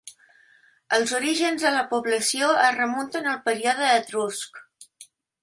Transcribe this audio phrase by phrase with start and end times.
[0.97, 4.61] Els orígens de la població es remunten al període etrusc.